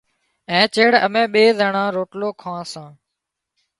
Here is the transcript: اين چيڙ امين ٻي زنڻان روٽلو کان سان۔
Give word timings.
اين 0.51 0.65
چيڙ 0.73 0.91
امين 1.05 1.25
ٻي 1.33 1.43
زنڻان 1.59 1.87
روٽلو 1.95 2.29
کان 2.41 2.61
سان۔ 2.71 2.89